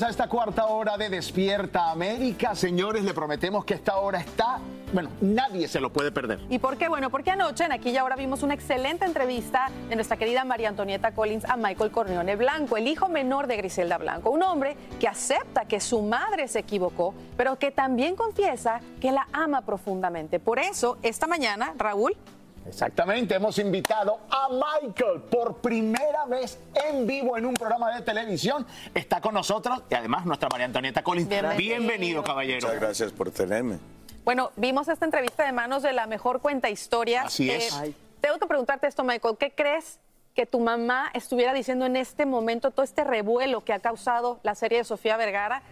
[0.00, 2.54] A esta cuarta hora de Despierta América.
[2.54, 4.58] Señores, le prometemos que esta hora está,
[4.90, 6.40] bueno, nadie se lo puede perder.
[6.48, 6.88] ¿Y por qué?
[6.88, 10.70] Bueno, porque anoche en Aquí y Ahora vimos una excelente entrevista de nuestra querida María
[10.70, 15.08] Antonieta Collins a Michael Corleone Blanco, el hijo menor de Griselda Blanco, un hombre que
[15.08, 20.40] acepta que su madre se equivocó, pero que también confiesa que la ama profundamente.
[20.40, 22.16] Por eso, esta mañana, Raúl,
[22.66, 28.66] Exactamente, hemos invitado a Michael por primera vez en vivo en un programa de televisión.
[28.94, 31.28] Está con nosotros y además nuestra María Antonieta Collins.
[31.28, 31.58] Bienvenido.
[31.58, 32.68] Bienvenido, caballero.
[32.68, 33.78] Muchas gracias por tenerme.
[34.24, 37.22] Bueno, vimos esta entrevista de manos de la mejor cuenta historia.
[37.22, 37.72] Así es.
[37.74, 37.94] Ay.
[38.20, 39.36] Tengo que preguntarte esto, Michael.
[39.36, 39.98] ¿Qué crees
[40.34, 44.54] que tu mamá estuviera diciendo en este momento todo este revuelo que ha causado la
[44.54, 45.62] serie de Sofía Vergara?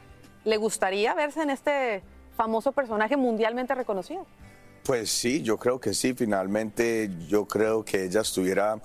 [0.45, 2.03] ¿Le gustaría verse en este
[2.37, 4.27] famoso personaje mundialmente reconocido?
[4.85, 6.15] Pues sí, yo creo que sí.
[6.15, 8.81] Finalmente, yo creo que ella estuviera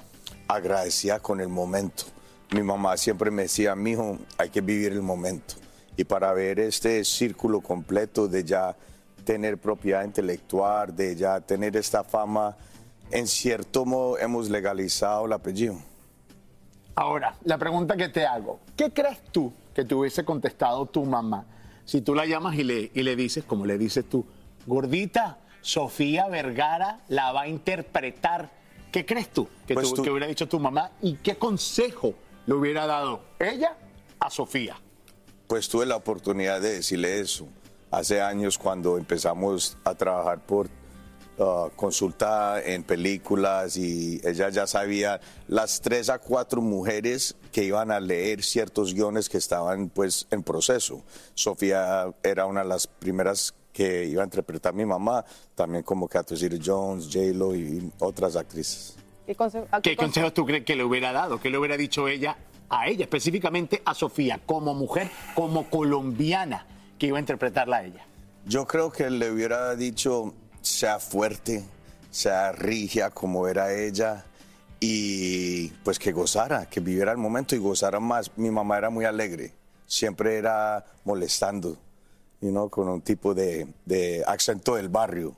[0.47, 2.03] agradecida con el momento.
[2.52, 5.55] Mi mamá siempre me decía, mijo, hay que vivir el momento.
[5.97, 8.75] Y para ver este círculo completo de ya
[9.23, 12.55] tener propiedad intelectual, de ya tener esta fama,
[13.11, 15.77] en cierto modo hemos legalizado el apellido.
[16.95, 21.45] Ahora, la pregunta que te hago, ¿qué crees tú que te hubiese contestado tu mamá
[21.83, 24.25] si tú la llamas y le, y le dices, como le dices tú,
[24.65, 28.52] gordita, Sofía Vergara la va a interpretar?
[28.91, 32.13] ¿Qué crees tú que, Pues tú- tú- que hubiera dicho tu mamá y qué consejo
[32.45, 33.75] le hubiera dado ella
[34.19, 34.77] a Sofía?
[35.47, 37.47] Pues tuve la oportunidad de decirle eso
[37.89, 40.67] hace años cuando empezamos a trabajar por
[41.39, 47.89] uh, consulta en películas y ella ya sabía las tres a cuatro mujeres que iban
[47.89, 51.02] a leer ciertos guiones que estaban pues en proceso.
[51.33, 56.08] Sofía era una de las primeras que iba a interpretar a mi mamá, también como
[56.08, 58.95] Catherine Zeta-Jones, J-Lo y otras actrices.
[59.25, 61.41] ¿Qué, conse- a ¿Qué conse- consejos tú crees que le hubiera dado?
[61.41, 62.37] ¿Qué le hubiera dicho ella
[62.69, 66.65] a ella, específicamente a Sofía, como mujer, como colombiana
[66.97, 68.05] que iba a interpretarla a ella?
[68.45, 71.65] Yo creo que le hubiera dicho, sea fuerte,
[72.11, 74.23] sea rigia como era ella
[74.80, 78.31] y pues que gozara, que viviera el momento y gozara más.
[78.37, 79.52] Mi mamá era muy alegre,
[79.85, 81.77] siempre era molestando,
[82.41, 85.35] you know, con un tipo de, de acento del barrio.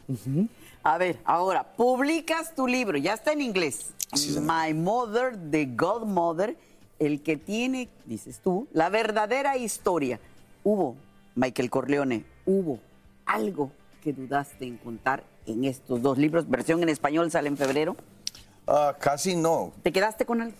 [0.83, 3.93] A ver, ahora, publicas tu libro, ya está en inglés.
[4.13, 4.39] Sí.
[4.39, 6.55] My Mother, The Godmother,
[6.99, 10.19] el que tiene, dices tú, la verdadera historia.
[10.63, 10.95] Hubo,
[11.35, 12.79] Michael Corleone, hubo
[13.25, 13.71] algo
[14.01, 16.49] que dudaste en contar en estos dos libros.
[16.49, 17.95] Versión en español sale en febrero.
[18.65, 20.57] Ah, casi no, ¿Te quedaste con algo?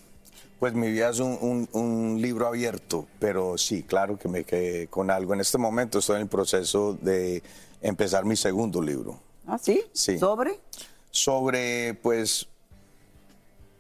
[0.59, 4.88] Pues mi vida es un, un- un libro abierto, pero sí, claro que me quedé
[4.88, 5.34] con algo.
[5.34, 7.44] En este momento estoy en el proceso de
[7.81, 9.19] empezar mi segundo libro.
[9.46, 9.81] ¿Ah, sí?
[9.94, 10.17] Sí.
[10.17, 10.59] ¿Sobre?
[11.09, 12.47] sobre, pues,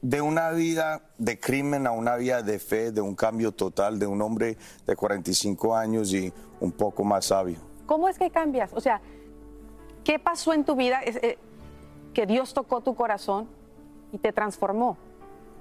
[0.01, 4.07] de una vida de crimen a una vida de fe, de un cambio total, de
[4.07, 7.57] un hombre de 45 años y un poco más sabio.
[7.85, 8.71] ¿Cómo es que cambias?
[8.73, 9.01] O sea,
[10.03, 11.37] ¿qué pasó en tu vida eh,
[12.13, 13.47] que Dios tocó tu corazón
[14.11, 14.97] y te transformó?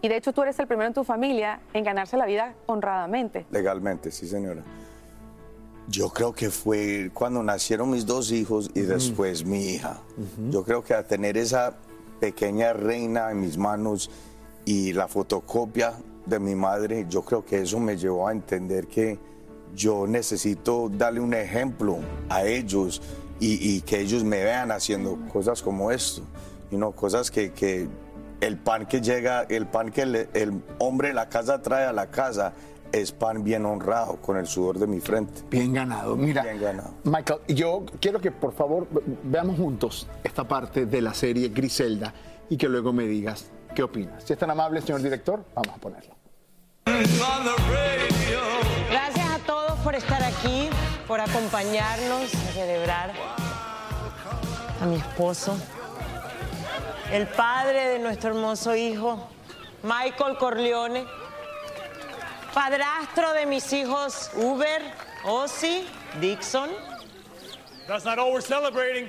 [0.02, 3.46] Y de hecho tú eres el primero en tu familia en ganarse la vida honradamente.
[3.50, 4.62] Legalmente, sí, señora.
[5.88, 10.00] Yo creo que fue cuando nacieron mis dos hijos y después mi hija.
[10.50, 11.76] Yo creo que al tener esa
[12.20, 14.10] pequeña reina en mis manos
[14.64, 19.18] y la fotocopia de mi madre, yo creo que eso me llevó a entender que
[19.74, 23.00] yo necesito darle un ejemplo a ellos
[23.38, 26.22] y, y que ellos me vean haciendo cosas como esto.
[26.70, 27.86] You know, cosas que, que
[28.40, 31.92] el pan que llega, el pan que le- el hombre de la casa trae a
[31.92, 32.52] la casa
[32.92, 35.42] es pan bien honrado con el sudor de mi frente.
[35.50, 36.16] Bien ganado.
[36.16, 36.90] Mira, Bien ganado.
[37.04, 42.14] Michael, yo quiero que por favor ve- veamos juntos esta parte de la serie Griselda
[42.48, 44.22] y que luego me digas qué opinas.
[44.24, 46.14] Si es tan amable, señor director, vamos a ponerlo.
[48.90, 50.68] Gracias a todos por estar aquí,
[51.08, 53.12] por acompañarnos a celebrar
[54.80, 55.56] a mi esposo,
[57.12, 59.18] el padre de nuestro hermoso hijo,
[59.82, 61.04] Michael Corleone,
[62.54, 64.80] padrastro de mis hijos Uber,
[65.24, 65.84] Ozzy,
[66.20, 66.70] Dixon.
[67.86, 69.08] That's not all we're celebrating.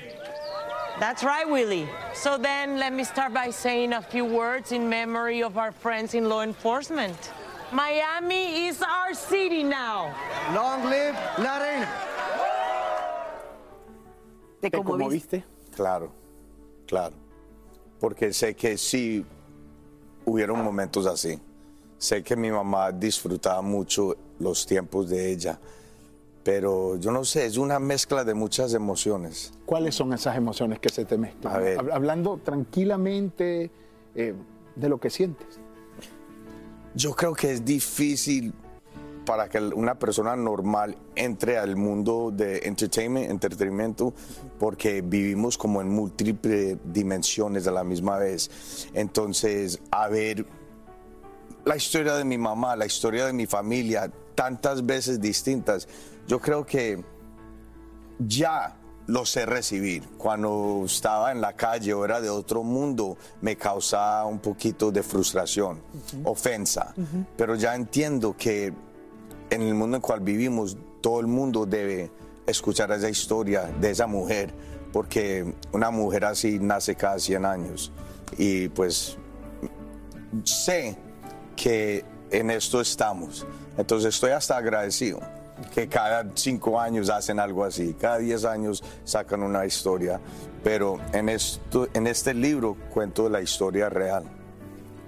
[0.99, 1.87] That's right, Willie.
[2.13, 6.13] So then let me start by saying a few words in memory of our friends
[6.13, 7.31] in law enforcement.
[7.71, 10.15] Miami is our city now.
[10.53, 11.87] Long live la reina.
[14.61, 15.43] ¿Te ¿Te conmoviste?
[15.43, 15.43] conmoviste?
[15.75, 16.11] Claro,
[16.87, 17.13] claro.
[17.99, 19.25] Porque sé que sí
[20.25, 21.39] hubieron momentos así.
[21.97, 25.59] Sé que mi mamá disfrutaba mucho los tiempos de ella,
[26.43, 29.51] pero yo no sé, es una mezcla de muchas emociones.
[29.65, 31.55] ¿Cuáles son esas emociones que se te mezclan?
[31.55, 31.77] A ver.
[31.79, 33.71] Hab- Hablando tranquilamente
[34.15, 34.33] eh,
[34.75, 35.59] de lo que sientes.
[36.93, 38.53] Yo creo que es difícil
[39.27, 44.13] para que una persona normal entre al mundo de entertainment, entretenimiento,
[44.57, 48.87] porque vivimos como en múltiples dimensiones a la misma vez.
[48.93, 50.45] Entonces, a ver
[51.65, 55.89] la historia de mi mamá, la historia de mi familia, tantas veces distintas,
[56.25, 57.03] yo creo que
[58.19, 58.77] ya
[59.07, 60.07] lo sé recibir.
[60.17, 65.03] Cuando estaba en la calle o era de otro mundo, me causaba un poquito de
[65.03, 65.81] frustración,
[66.23, 66.93] ofensa.
[67.35, 68.87] Pero ya entiendo que
[69.49, 72.11] en el mundo en el cual vivimos, todo el mundo debe
[72.45, 74.53] escuchar esa historia de esa mujer,
[74.91, 77.91] porque una mujer así nace cada 100 años.
[78.37, 79.17] Y pues
[80.43, 80.97] sé
[81.55, 83.45] que en esto estamos.
[83.77, 85.19] Entonces estoy hasta agradecido
[85.73, 90.19] que cada cinco años hacen algo así, cada diez años sacan una historia,
[90.63, 94.23] pero en, esto, en este libro cuento la historia real,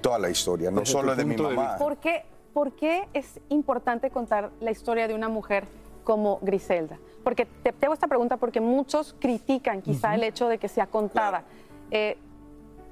[0.01, 1.77] toda la historia, no Desde solo de mi punto de mamá.
[1.77, 5.65] ¿Por qué, por qué es importante contar la historia de una mujer
[6.03, 6.97] como Griselda?
[7.23, 10.87] Porque te, te hago esta pregunta porque muchos critican quizá el hecho de que sea
[10.87, 11.43] contada.
[11.91, 12.17] Eh,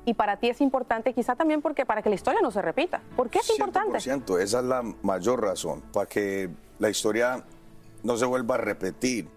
[0.06, 3.02] y para ti es importante, quizá también porque para que la historia no se repita.
[3.16, 3.98] ¿Por qué es importante?
[3.98, 6.50] 100%, esa es la mayor razón, para que
[6.80, 7.44] la historia
[8.04, 9.28] no se vuelva a repetir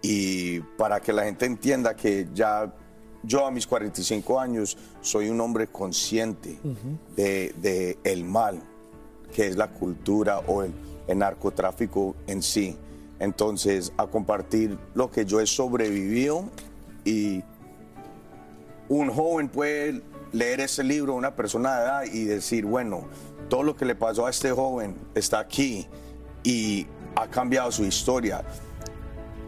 [0.00, 2.72] y para que la gente entienda que ya
[3.24, 6.58] yo a mis 45 años soy un hombre consciente
[7.16, 8.62] de, de el mal,
[9.34, 10.72] que es la cultura o el,
[11.16, 12.76] narcotráfico en sí.
[13.18, 16.44] Entonces, a compartir lo que yo he sobrevivido
[17.02, 17.42] y
[18.90, 20.02] un joven puede
[20.32, 23.04] leer ese libro, una persona de edad, y decir, bueno,
[23.48, 25.86] todo lo que le pasó a este joven está aquí
[26.42, 26.86] y
[27.16, 28.44] ha cambiado su historia.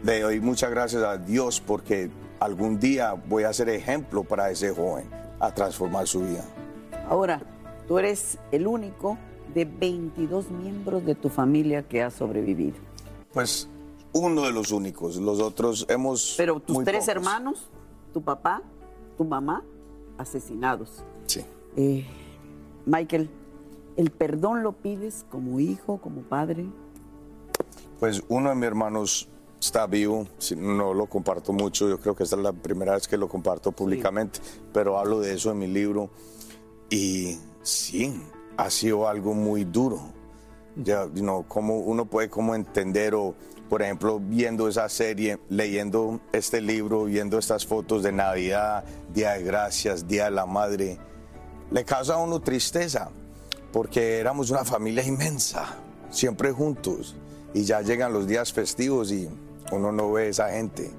[0.03, 4.71] Le doy muchas gracias a Dios porque algún día voy a ser ejemplo para ese
[4.71, 5.05] joven
[5.39, 6.43] a transformar su vida.
[7.07, 7.41] Ahora,
[7.87, 9.17] tú eres el único
[9.53, 12.77] de 22 miembros de tu familia que ha sobrevivido.
[13.33, 13.69] Pues
[14.13, 16.35] uno de los únicos, los otros hemos...
[16.37, 17.15] Pero tus muy tres pocos.
[17.15, 17.67] hermanos,
[18.13, 18.61] tu papá,
[19.17, 19.63] tu mamá,
[20.17, 21.03] asesinados.
[21.27, 21.41] Sí.
[21.75, 22.05] Eh,
[22.85, 23.29] Michael,
[23.95, 26.65] ¿el perdón lo pides como hijo, como padre?
[27.99, 30.27] Pues uno de mis hermanos está vivo,
[30.57, 33.71] no lo comparto mucho, yo creo que esta es la primera vez que lo comparto
[33.71, 34.39] públicamente,
[34.73, 36.09] pero hablo de eso en mi libro
[36.89, 38.19] y sí,
[38.61, 39.99] ha sido algo muy duro.
[40.75, 43.33] Ya, you know, cómo uno puede como entender o,
[43.67, 49.43] por ejemplo, viendo esa serie, leyendo este libro, viendo estas fotos de Navidad, Día de
[49.43, 50.99] Gracias, Día de la Madre,
[51.71, 53.09] le causa a uno tristeza,
[53.73, 55.75] porque éramos una familia inmensa,
[56.11, 57.15] siempre juntos,
[57.55, 59.27] y ya llegan los días festivos y
[59.71, 60.91] uno no ve a esa gente.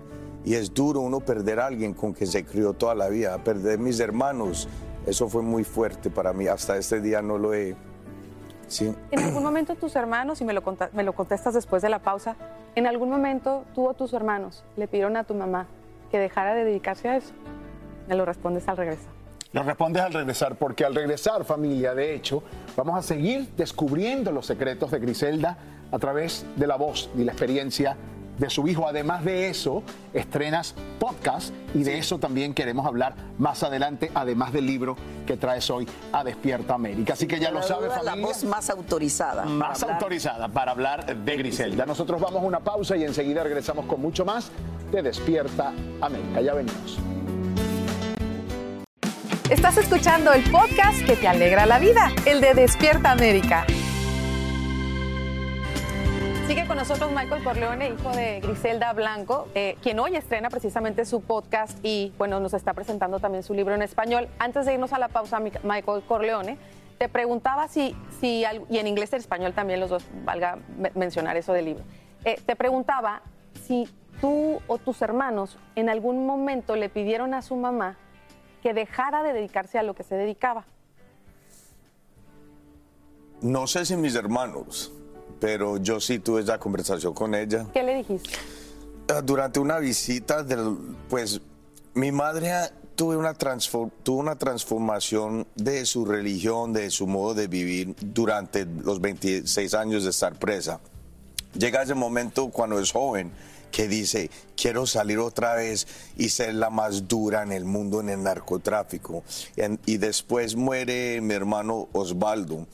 [0.45, 3.79] Y es duro uno perder a alguien con que se crió toda la vida, perder
[3.79, 4.69] mis hermanos,
[5.07, 7.75] eso fue muy fuerte para mí, hasta este día no lo he...
[8.69, 8.95] Sí.
[9.11, 11.99] En algún momento tus hermanos, y me lo, conta- me lo contestas después de la
[11.99, 12.37] pausa,
[12.75, 15.67] en algún momento tú o tus hermanos le pidieron a tu mamá
[16.11, 17.33] que dejara de dedicarse a eso.
[18.09, 19.11] Me lo respondes al regresar.
[19.53, 22.43] Lo respondes al regresar, porque al regresar, familia, de hecho,
[22.75, 25.59] vamos a seguir descubriendo los secretos de Griselda
[25.91, 27.97] a través de la voz y la experiencia
[28.43, 28.87] de su hijo.
[28.89, 34.67] Además de eso, estrenas podcast y de eso también queremos hablar más adelante, además del
[34.67, 34.97] libro
[35.27, 37.13] que traes hoy a Despierta América.
[37.13, 38.27] Así que ya lo lugar a sabe, dudas, La familia.
[38.33, 39.43] voz más autorizada.
[39.45, 39.97] para Más hablar.
[40.03, 41.87] autorizada para hablar de Griselda.
[41.87, 44.51] Nosotros vamos a una pausa y enseguida regresamos con mucho más
[44.91, 46.41] de Despierta América.
[46.41, 46.99] Ya venimos.
[49.51, 53.67] Estás escuchando el podcast que te alegra la vida, el de Despierta América.
[56.53, 61.23] Sigue con nosotros Michael Corleone, hijo de Griselda Blanco, eh, quien hoy estrena precisamente su
[61.23, 64.29] podcast y bueno, nos está presentando también su libro en español.
[64.39, 66.59] Antes de irnos a la pausa, Mi- Michael Corleone,
[66.99, 70.93] te preguntaba si, si y en inglés y en español también los dos, valga me-
[70.95, 71.85] mencionar eso del libro,
[72.27, 73.23] Eh, te preguntaba
[73.63, 73.89] si
[74.21, 77.97] tú o tus hermanos en algún momento le pidieron a su mamá
[78.63, 80.67] que dejara de dedicarse a lo que se dedicaba.
[83.41, 84.93] No sé si mis hermanos,
[85.43, 87.67] pero yo sí tuve esa conversación con ella.
[87.75, 88.31] ¿Qué le dijiste?
[89.09, 90.77] Ah, Durante una visita, del,
[91.11, 91.41] pues
[91.95, 92.53] mi madre
[92.95, 99.01] tuvo una, tuvo una transformación de su religión, de su modo de vivir durante los
[99.01, 100.79] 26 años de estar presa.
[101.59, 103.33] Llega ese momento cuando es joven
[103.73, 108.11] que dice, quiero salir otra vez y ser la más dura en el mundo en
[108.11, 109.25] el narcotráfico.
[109.57, 112.69] En- y después muere mi hermano Osvaldo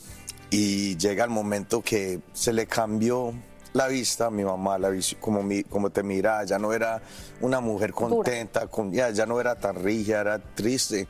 [0.51, 3.33] y llega el momento que se le cambió
[3.75, 7.03] la vista mi mamá, la vis- como, mi- como te mira, ya no era
[7.41, 11.07] una mujer contenta, con, ya, ya no era tan rígida, era triste.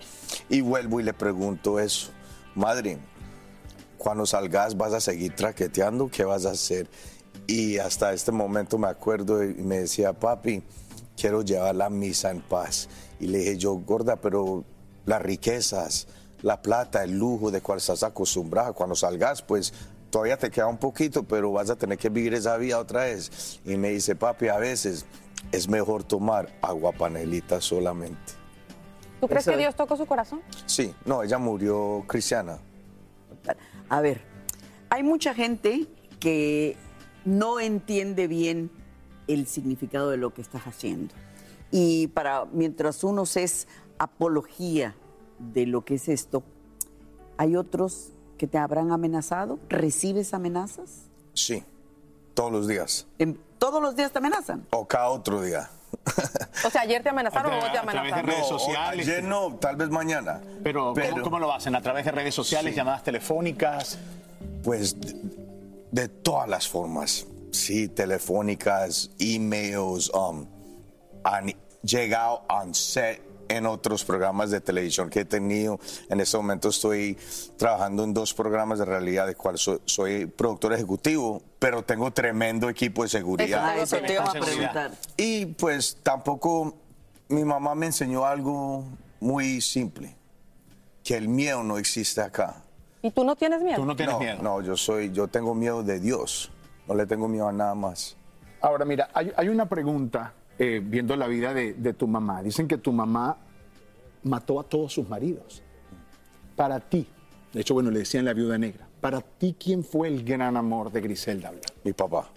[0.48, 2.10] Y vuelvo y le pregunto eso,
[2.56, 2.98] madre,
[3.96, 6.88] cuando salgas vas a seguir traqueteando, ¿qué vas a hacer?
[7.46, 10.62] Y hasta este momento me acuerdo y me decía, papi,
[11.16, 12.88] quiero llevar la misa en paz.
[13.20, 14.64] Y le dije yo, gorda, pero
[15.06, 16.06] las riquezas,
[16.42, 19.72] la plata, el lujo de cual estás acostumbrada, cuando salgas, pues
[20.10, 23.60] todavía te queda un poquito, pero vas a tener que vivir esa vida otra vez.
[23.64, 25.06] Y me dice, papi, a veces
[25.52, 28.32] es mejor tomar agua panelita solamente.
[29.20, 29.56] ¿Tú crees que.
[29.56, 30.40] Dios tocó su corazón?
[30.66, 32.58] Sí, no, ella murió cristiana.
[33.88, 34.20] A ver,
[34.90, 35.86] hay mucha gente
[36.20, 36.76] que
[37.24, 38.70] no entiende bien
[39.26, 41.14] el significado de lo que estás haciendo.
[41.70, 43.66] Y para mientras unos es
[43.98, 44.94] apología
[45.38, 46.42] de lo que es esto,
[47.36, 49.58] hay otros que te habrán amenazado.
[49.68, 51.02] ¿Recibes amenazas?
[51.34, 51.62] Sí,
[52.34, 53.06] todos los días.
[53.18, 54.66] ¿En- ¿Todos los días te amenazan?
[54.70, 55.70] O cada otro día.
[56.66, 58.26] O sea, ayer te amenazaron o hoy te tra- a través de amenazaron.
[58.26, 59.08] redes No, sociales.
[59.08, 60.40] Ayer no, tal vez mañana.
[60.64, 61.76] Pero, ¿cómo, cómo lo hacen?
[61.76, 63.96] ¿A través de redes sociales, llamadas telefónicas?
[64.64, 65.14] Pues de,
[65.92, 67.26] de todas las formas.
[67.52, 70.46] Sí, telefónicas, emails, um,
[71.22, 75.80] han llegado on set en otros programas de televisión que he tenido.
[76.08, 77.16] En este momento estoy
[77.56, 82.68] trabajando en dos programas de realidad, de cual soy, soy productor ejecutivo, pero tengo tremendo
[82.68, 83.78] equipo de seguridad.
[83.78, 84.92] Eso te iba a preguntar.
[85.16, 86.74] Y pues tampoco
[87.28, 88.84] mi mamá me enseñó algo
[89.20, 90.14] muy simple,
[91.02, 92.62] que el miedo no existe acá.
[93.02, 93.76] ¿Y tú no tienes miedo?
[93.76, 94.42] Tú no tienes no, miedo.
[94.42, 96.50] No, yo soy, yo tengo miedo de Dios.
[96.86, 98.16] No le tengo miedo a nada más.
[98.60, 102.42] Ahora, mira, hay, hay una pregunta eh, viendo la vida de, de tu mamá.
[102.42, 103.38] Dicen que tu mamá
[104.22, 105.62] mató a todos sus maridos.
[106.56, 107.06] Para ti,
[107.52, 108.88] de hecho, bueno, le decían la viuda negra.
[109.00, 111.66] Para ti, ¿quién fue el gran amor de Griselda Blanco?
[111.84, 112.30] Mi papá.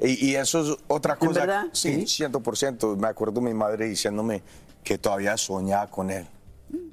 [0.00, 1.40] Y, y eso es otra ¿En cosa.
[1.40, 1.64] verdad?
[1.72, 2.96] Sí, 100%.
[2.96, 4.42] Me acuerdo mi madre diciéndome
[4.82, 6.26] que todavía soñaba con él.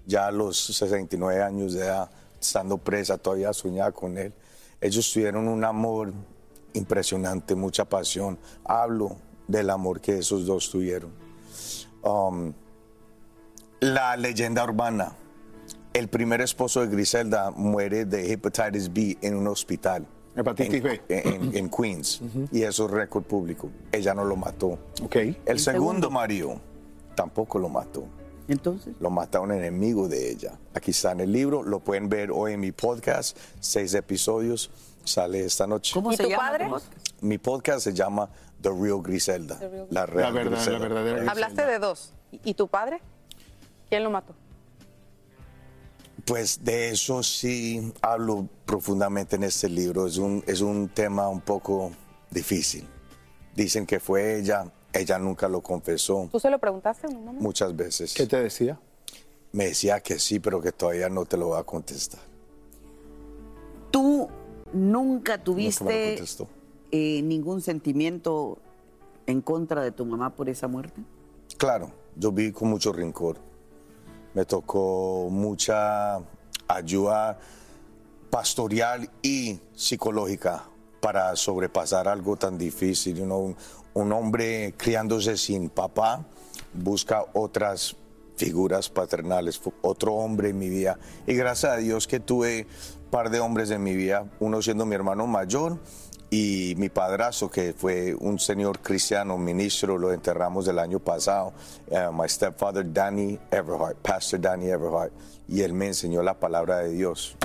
[0.05, 4.33] Ya a los 69 años de edad, estando presa, todavía soñaba con él.
[4.81, 6.13] Ellos tuvieron un amor
[6.73, 8.37] impresionante, mucha pasión.
[8.63, 9.15] Hablo
[9.47, 11.11] del amor que esos dos tuvieron.
[12.03, 12.53] Um,
[13.79, 15.13] la leyenda urbana.
[15.93, 20.05] El primer esposo de Griselda muere de hepatitis B en un hospital.
[20.35, 21.01] Hepatitis en, B.
[21.07, 22.21] En, en Queens.
[22.51, 23.69] Y eso es récord público.
[23.91, 24.77] Ella no lo mató.
[25.03, 25.15] Ok.
[25.15, 26.11] El, El segundo, segundo.
[26.11, 26.61] marido
[27.15, 28.05] tampoco lo mató.
[28.47, 30.59] Entonces, Lo mata un enemigo de ella.
[30.73, 31.63] Aquí está en el libro.
[31.63, 33.37] Lo pueden ver hoy en mi podcast.
[33.59, 34.69] Seis episodios.
[35.03, 35.93] Sale esta noche.
[35.93, 36.43] ¿cómo ¿Y se tu llama?
[36.49, 36.67] padre?
[37.21, 38.29] Mi podcast se llama
[38.65, 39.59] The Real Griselda.
[39.59, 40.79] Real La, La real verdad, la Griselda.
[40.79, 41.31] verdadera Griselda.
[41.31, 42.13] Hablaste de dos.
[42.43, 42.99] ¿Y tu padre?
[43.89, 44.33] ¿Quién lo mató?
[46.25, 50.07] Pues de eso sí hablo profundamente en este libro.
[50.07, 51.91] Es un, es un tema un poco
[52.31, 52.87] difícil.
[53.53, 57.39] Dicen que fue ella, ella nunca lo confesó ¿Tú se lo preguntaste a mi mamá?
[57.39, 58.13] muchas veces.
[58.15, 58.79] ¿Qué te decía?
[59.51, 62.19] Me decía que sí, pero que todavía no te lo va a contestar.
[63.91, 64.27] ¿Tú
[64.73, 66.47] nunca Nunca me tuviste lo contestó.
[66.91, 68.57] Eh, ningún sentimiento
[69.25, 71.01] en contra de tu mamá por esa muerte?
[71.57, 73.37] Claro, yo viví con mucho rencor.
[74.33, 76.19] Me tocó mucha
[76.67, 77.39] ayuda
[78.29, 80.65] pastoral y psicológica
[80.99, 83.15] para sobrepasar algo tan difícil.
[83.15, 83.55] You know,
[83.93, 86.25] un, hombre criándose sin papá
[86.73, 87.95] busca otras
[88.35, 90.99] figuras paternales, otro hombre en mi vida.
[91.25, 92.67] Y gracias a Dios que tuve
[93.05, 95.79] un par de hombres en mi vida, uno siendo mi hermano mayor
[96.37, 101.53] y mi padrazo, que fue un señor cristiano, ministro, lo enterramos el año pasado,
[101.89, 105.13] eh, my stepfather Danny Everhart, Pastor Danny Everhart,
[105.47, 107.37] y él me enseñó la palabra de Dios.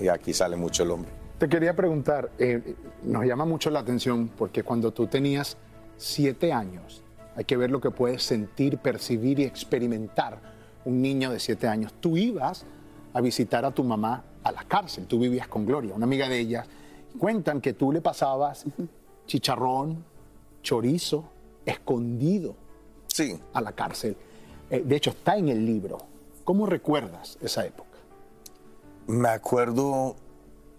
[0.00, 1.12] Y aquí sale mucho el hombre.
[1.38, 5.56] Te quería preguntar, eh, nos llama mucho la atención porque cuando tú tenías
[5.96, 7.04] siete años,
[7.36, 10.40] hay que ver lo que puedes sentir, percibir y experimentar
[10.84, 11.94] un niño de siete años.
[12.00, 12.66] Tú ibas
[13.12, 16.40] a visitar a tu mamá a la cárcel, tú vivías con Gloria, una amiga de
[16.40, 16.66] ella.
[17.18, 18.64] Cuentan que tú le pasabas
[19.26, 20.04] chicharrón,
[20.62, 21.24] chorizo,
[21.64, 22.54] escondido
[23.08, 24.16] Sí, a la cárcel.
[24.70, 25.98] Eh, de hecho, está en el libro.
[26.44, 27.86] ¿Cómo recuerdas esa época?
[29.06, 30.16] me acuerdo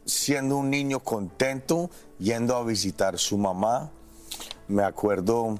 [0.05, 1.89] siendo un niño contento
[2.19, 3.89] yendo a visitar su mamá.
[4.67, 5.57] Me acuerdo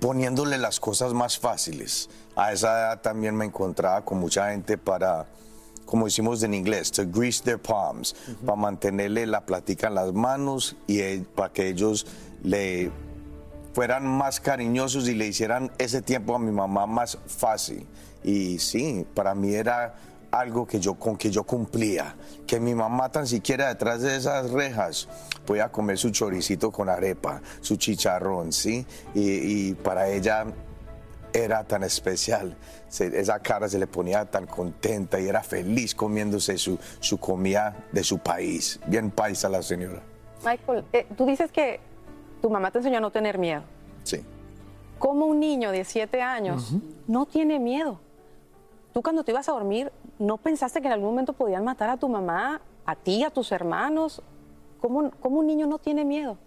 [0.00, 2.08] poniéndole las cosas más fáciles.
[2.36, 5.26] A esa edad también me encontraba con mucha gente para,
[5.84, 8.14] como decimos en inglés, to grease their palms,
[8.44, 12.06] para mantenerle la platica en las manos y eh, para que ellos
[12.42, 12.90] le
[13.72, 17.86] fueran más cariñosos y le hicieran ese tiempo a mi mamá más fácil.
[18.22, 19.94] Y sí, para mí era
[20.30, 24.50] algo que yo, con que yo cumplía, que mi mamá tan siquiera detrás de esas
[24.50, 25.08] rejas
[25.44, 28.86] podía comer su choricito con arepa, su chicharrón, ¿sí?
[29.14, 30.46] Y, y para ella
[31.34, 32.56] era tan especial,
[32.88, 37.84] se- esa cara se le ponía tan contenta y era feliz comiéndose su, su comida
[37.92, 40.00] de su país, bien paisa la señora,
[40.46, 41.80] Michael, eh, tú dices que
[42.40, 43.62] tu mamá te enseñó a no tener miedo.
[44.04, 44.24] sí.
[44.96, 46.72] ¿Cómo un niño de 7 años
[47.08, 47.98] no tiene miedo?
[48.94, 51.96] Tú cuando te ibas a dormir, ¿no pensaste que en algún momento podían matar a
[51.98, 54.22] tu mamá, a ti, a tus hermanos?
[54.80, 56.38] ¿Cómo, cómo un niño no tiene miedo?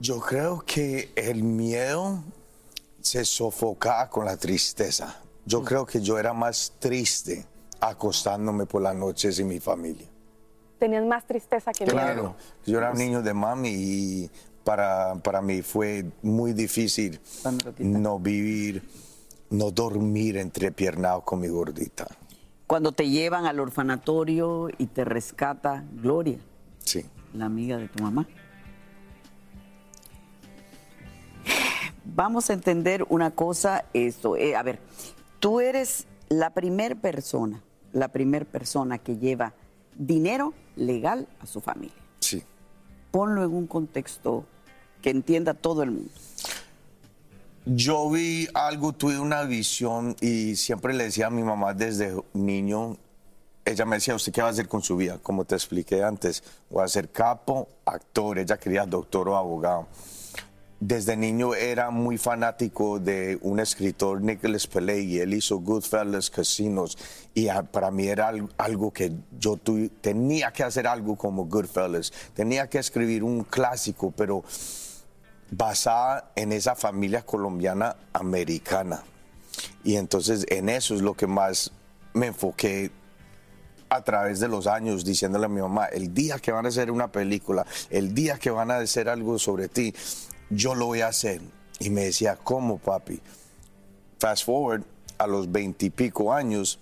[0.00, 2.22] Yo creo que el miedo
[3.00, 5.16] se sofocaba con la tristeza.
[5.46, 7.46] Yo creo que yo era más triste
[7.80, 10.06] acostándome por las noches en mi familia.
[10.78, 11.96] Tenías más tristeza que miedo.
[11.96, 12.36] Claro,
[12.66, 14.30] yo era un niño de mami y
[14.64, 17.20] para, para mí fue muy difícil
[17.78, 18.82] no vivir,
[19.50, 22.06] no dormir entrepiernado con mi gordita.
[22.66, 26.38] Cuando te llevan al orfanatorio y te rescata Gloria,
[26.84, 27.04] Sí.
[27.32, 28.28] la amiga de tu mamá.
[32.18, 34.80] Vamos a entender una cosa, esto, eh, a ver,
[35.38, 39.54] tú eres la primer persona, la primer persona que lleva
[39.96, 41.94] dinero legal a su familia.
[42.18, 42.42] Sí.
[43.12, 44.44] Ponlo en un contexto
[45.00, 46.10] que entienda todo el mundo.
[47.66, 52.96] Yo vi algo, tuve una visión y siempre le decía a mi mamá desde niño,
[53.64, 55.18] ella me decía, ¿usted qué va a hacer con su vida?
[55.22, 59.86] Como te expliqué antes, voy a ser capo, actor, ella quería doctor o abogado.
[60.80, 66.96] Desde niño era muy fanático de un escritor, Nicholas Pileggi, él hizo Goodfellas, Casinos,
[67.34, 71.46] y a- para mí era al- algo que yo tu- tenía que hacer algo como
[71.46, 74.44] Goodfellas, tenía que escribir un clásico, pero
[75.50, 79.02] basada en esa familia colombiana americana.
[79.82, 81.72] Y entonces en eso es lo que más
[82.12, 82.92] me enfoqué
[83.90, 86.90] a través de los años diciéndole a mi mamá, el día que van a hacer
[86.90, 89.94] una película, el día que van a hacer algo sobre ti,
[90.50, 91.40] yo lo voy a hacer.
[91.80, 93.20] Y me decía, ¿cómo, papi?
[94.18, 94.82] Fast forward
[95.16, 96.80] a los veintipico años,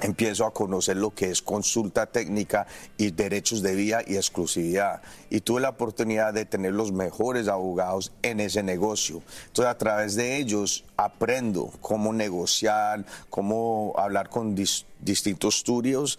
[0.00, 5.02] empiezo a conocer lo que es consulta técnica y derechos de vía y exclusividad.
[5.30, 9.22] Y tuve la oportunidad de tener los mejores abogados en ese negocio.
[9.46, 16.18] Entonces, a través de ellos aprendo cómo negociar, cómo hablar con dis- distintos estudios.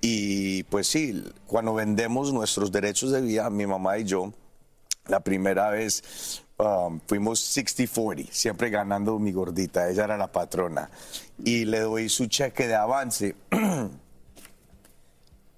[0.00, 4.32] Y pues sí, cuando vendemos nuestros derechos de vía, mi mamá y yo,
[5.06, 10.90] la primera vez um, fuimos 60-40, siempre ganando mi gordita, ella era la patrona.
[11.44, 13.34] Y le doy su cheque de avance.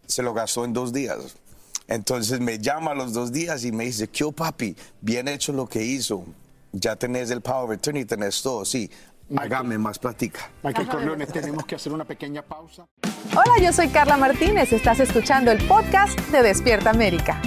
[0.06, 1.36] Se lo gastó en dos días.
[1.88, 4.76] Entonces me llama a los dos días y me dice, ¿qué papi?
[5.00, 6.24] Bien hecho lo que hizo.
[6.72, 8.64] Ya tenés el power of attorney, tenés todo.
[8.64, 8.90] Sí,
[9.36, 10.50] hágame más platica.
[10.62, 12.86] Michael Corleone, tenemos que hacer una pequeña pausa.
[13.32, 14.72] Hola, yo soy Carla Martínez.
[14.72, 17.40] Estás escuchando el podcast de Despierta América.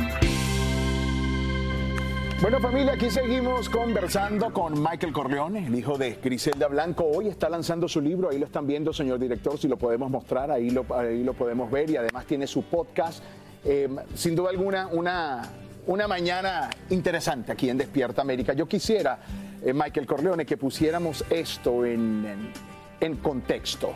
[2.42, 7.04] Bueno familia, aquí seguimos conversando con Michael Corleone, el hijo de Griselda Blanco.
[7.04, 10.50] Hoy está lanzando su libro, ahí lo están viendo, señor director, si lo podemos mostrar,
[10.50, 13.22] ahí lo, ahí lo podemos ver y además tiene su podcast.
[13.66, 15.42] Eh, sin duda alguna, una,
[15.86, 18.54] una mañana interesante aquí en Despierta América.
[18.54, 19.20] Yo quisiera,
[19.62, 22.52] eh, Michael Corleone, que pusiéramos esto en, en-
[23.02, 23.94] en contexto.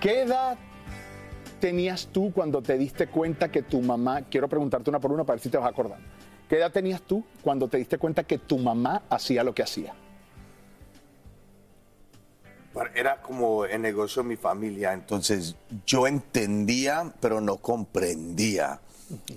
[0.00, 0.56] ¿Qué edad
[1.60, 5.34] tenías tú cuando te diste cuenta que tu mamá, quiero preguntarte una por una para
[5.36, 5.98] ver si te vas a acordar,
[6.48, 9.94] ¿qué edad tenías tú cuando te diste cuenta que tu mamá hacía lo que hacía?
[12.94, 15.54] Era como el negocio de mi familia, entonces
[15.86, 18.80] yo entendía, pero no comprendía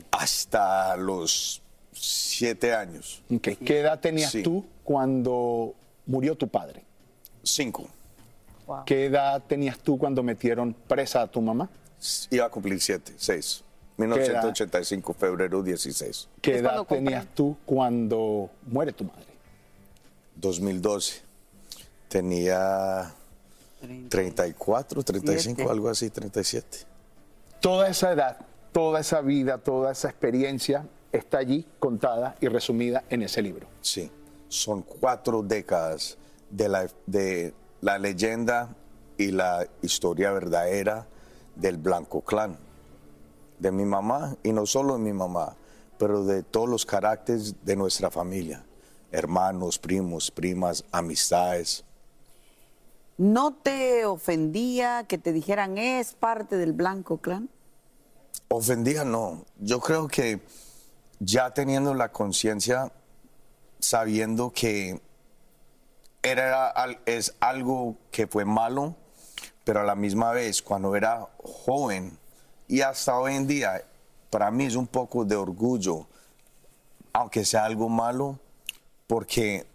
[0.09, 4.41] hasta los siete años, ¿Qué edad tenías Sí.
[4.43, 6.83] tú cuando murió tu padre?
[7.43, 7.87] cinco.
[8.85, 11.69] ¿Qué edad tenías tú cuando metieron presa a tu mamá?
[12.29, 13.63] Iba a cumplir siete, seis.
[13.97, 17.03] 1985, febrero 16, ¿Qué edad compran.
[17.03, 19.25] tenías tú cuando muere tu madre?
[20.35, 21.21] 2012.
[22.07, 23.13] Tenía
[24.09, 25.71] 34, 35, Siete.
[25.71, 26.79] algo así, 37.
[27.59, 28.37] Toda esa edad,
[28.71, 33.67] toda esa vida, toda esa experiencia está allí contada y resumida en ese libro.
[33.81, 34.11] Sí,
[34.47, 36.17] son cuatro décadas
[36.49, 38.69] de la, de la leyenda
[39.17, 41.07] y la historia verdadera
[41.55, 42.55] del Blanco Clan,
[43.59, 45.55] de mi mamá, y no solo de mi mamá,
[45.97, 48.63] pero de todos los caracteres de nuestra familia,
[49.11, 51.83] hermanos, primos, primas, amistades.
[53.17, 57.49] ¿No te ofendía que te dijeran es parte del Blanco Clan?
[58.49, 60.39] Ofendía no, yo creo que
[61.19, 62.91] ya teniendo la conciencia
[63.79, 65.01] sabiendo que
[66.21, 66.73] era,
[67.05, 68.95] es algo que fue malo,
[69.63, 72.17] pero a la misma vez, cuando era joven
[72.67, 73.81] y hasta hoy en día,
[74.29, 76.07] para mí es un poco de orgullo,
[77.13, 78.39] aunque sea algo malo,
[79.07, 79.65] porque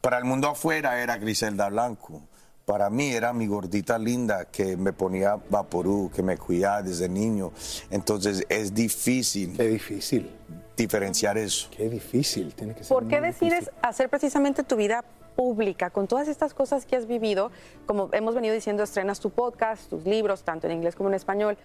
[0.00, 2.20] para el mundo afuera era Griselda Blanco.
[2.66, 7.52] Para mí era mi gordita linda que me ponía vaporú, que me cuidaba desde niño.
[7.90, 10.30] Entonces es difícil Qué difícil,
[10.76, 11.68] diferenciar eso.
[11.76, 12.54] qué difícil.
[12.54, 13.78] Tiene que ser ¿Por qué decides difícil.
[13.82, 15.04] hacer precisamente tu vida
[15.36, 17.50] pública con todas estas cosas que has vivido?
[17.84, 21.58] Como hemos venido diciendo, estrenas tu podcast, tus libros, tanto en inglés como en español.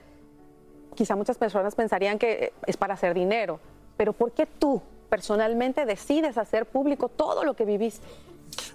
[0.96, 3.60] Quizá muchas personas pensarían que eh, es para hacer dinero,
[3.98, 8.06] pero ¿por qué tú personalmente decides hacer público todo lo que viviste?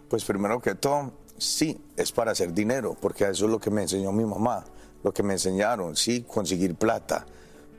[0.09, 3.83] Pues primero que todo, sí, es para hacer dinero, porque eso es lo que me
[3.83, 4.65] enseñó mi mamá,
[5.03, 7.27] lo que me enseñaron, sí, conseguir plata.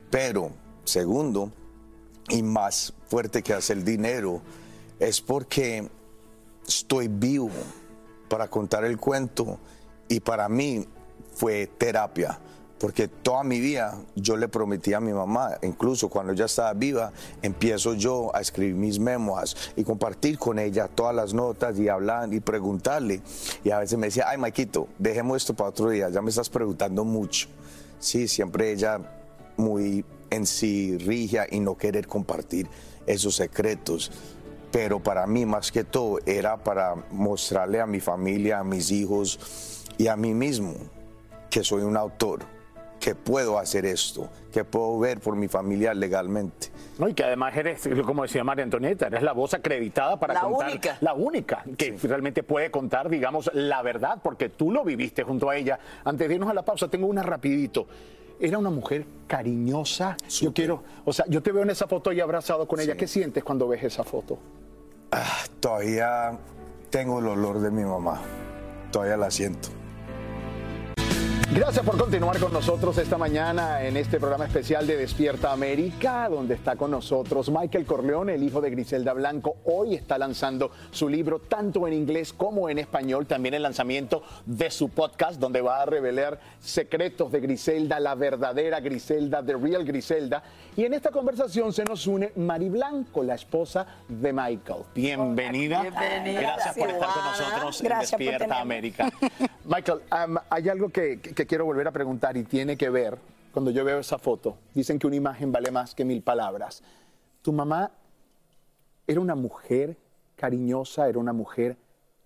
[0.09, 0.51] Pero,
[0.83, 1.51] segundo,
[2.29, 4.41] y más fuerte que hacer dinero,
[4.99, 5.89] es porque
[6.67, 7.49] estoy vivo
[8.29, 9.59] para contar el cuento
[10.07, 10.85] y para mí
[11.33, 12.39] fue terapia.
[12.79, 17.13] Porque toda mi vida yo le prometí a mi mamá, incluso cuando ella estaba viva,
[17.41, 22.33] empiezo yo a escribir mis memoirs y compartir con ella todas las notas y hablar
[22.33, 23.21] y preguntarle.
[23.63, 26.49] Y a veces me decía, ay, Maquito, dejemos esto para otro día, ya me estás
[26.49, 27.47] preguntando mucho.
[27.99, 28.99] Sí, siempre ella
[29.55, 32.67] muy en sí rigia y no querer compartir
[33.07, 34.11] esos secretos.
[34.71, 39.39] Pero para mí, más que todo, era para mostrarle a mi familia, a mis hijos
[39.97, 40.73] y a mí mismo
[41.49, 42.54] que soy un autor,
[42.99, 46.69] que puedo hacer esto, que puedo ver por mi familia legalmente.
[46.97, 50.41] No, y que además eres, como decía María Antonieta, eres la voz acreditada para La
[50.41, 50.69] contar.
[50.69, 50.97] única.
[51.01, 55.55] La única que realmente puede contar, digamos, la verdad, porque tú lo viviste junto a
[55.57, 55.77] ella.
[56.03, 57.85] Antes de irnos a la pausa, tengo una rapidito.
[58.39, 60.17] Era una mujer cariñosa.
[60.41, 62.93] Yo quiero, o sea, yo te veo en esa foto y abrazado con ella.
[62.93, 62.99] Sí.
[62.99, 64.39] ¿Qué sientes cuando ves esa foto?
[65.11, 66.37] Ah, todavía
[66.89, 68.21] tengo el olor de mi mamá,
[68.91, 69.69] todavía la siento.
[71.55, 76.53] Gracias por continuar con nosotros esta mañana en este programa especial de Despierta América, donde
[76.53, 79.55] está con nosotros Michael Corleone, el hijo de Griselda Blanco.
[79.63, 83.25] Hoy está lanzando su libro tanto en inglés como en español.
[83.25, 88.81] También el lanzamiento de su podcast, donde va a revelar secretos de Griselda, la verdadera
[88.81, 90.43] Griselda, The Real Griselda.
[90.75, 94.83] Y en esta conversación se nos une Mari Blanco, la esposa de Michael.
[94.93, 95.83] Bienvenida.
[95.83, 96.41] Bienvenida.
[96.41, 98.59] Gracias por estar con nosotros en Gracias Despierta.
[98.59, 99.09] América.
[99.67, 103.17] Michael, um, hay algo que, que quiero volver a preguntar y tiene que ver,
[103.51, 106.83] cuando yo veo esa foto, dicen que una imagen vale más que mil palabras.
[107.41, 107.91] Tu mamá
[109.07, 109.97] era una mujer
[110.35, 111.77] cariñosa, era una mujer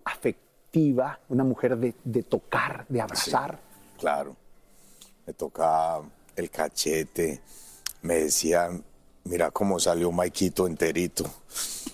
[0.03, 3.59] afectiva, una mujer de, de tocar, de abrazar.
[3.97, 4.35] Claro.
[5.25, 6.03] Me tocaba
[6.35, 7.41] el cachete,
[8.01, 8.69] me decía,
[9.25, 11.25] mira cómo salió Maikito enterito.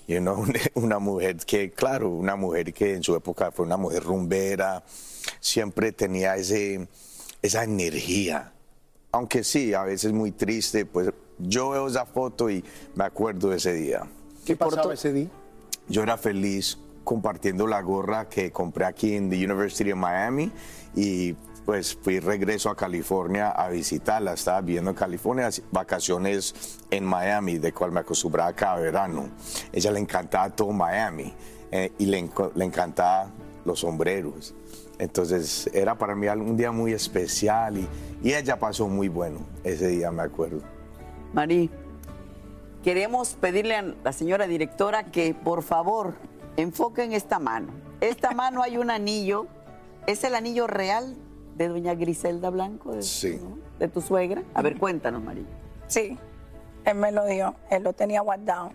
[0.07, 0.33] Y una,
[0.75, 4.83] una mujer que, claro, una mujer que en su época fue una mujer rumbera,
[5.45, 6.87] siempre tenía ese,
[7.43, 8.51] esa energía.
[9.11, 12.63] Aunque sí, a veces muy triste, pues yo veo esa foto y
[12.95, 14.07] me acuerdo de ese día.
[14.43, 15.29] ¿Qué pasaba ese día?
[15.87, 20.51] Yo era feliz compartiendo la gorra que compré aquí en the University of Miami
[20.95, 24.33] y pues fui regreso a California a visitarla.
[24.33, 29.29] Estaba viviendo en California, vacaciones en Miami, de cual me acostumbraba cada verano.
[29.71, 31.31] Ella le encantaba todo Miami
[31.71, 33.31] eh, y le, le encantaba
[33.63, 34.55] los sombreros.
[34.99, 37.87] Entonces era para mí un día muy especial y,
[38.23, 40.61] y ella pasó muy bueno ese día, me acuerdo.
[41.33, 41.69] Marí,
[42.83, 46.13] queremos pedirle a la señora directora que por favor
[46.57, 47.67] enfoque en esta mano.
[48.01, 49.47] Esta mano hay un anillo.
[50.07, 51.15] ¿Es el anillo real
[51.57, 52.93] de doña Griselda Blanco?
[52.93, 53.39] De, Sí.
[53.41, 53.57] ¿no?
[53.79, 54.43] de tu suegra.
[54.53, 55.45] A ver, cuéntanos, Marí.
[55.87, 56.17] Sí,
[56.85, 58.71] él me lo dio, él lo tenía guardado